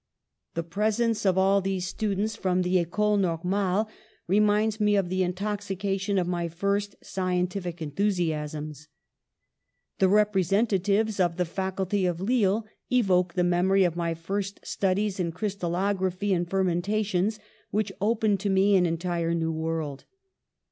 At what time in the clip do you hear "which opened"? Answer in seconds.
17.69-18.39